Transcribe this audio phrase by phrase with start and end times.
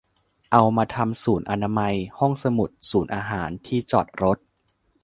[0.51, 4.37] เอามาทำศูนย์อนามัย ห้องสมุด ศูนย์อาหาร ที่จอดรถ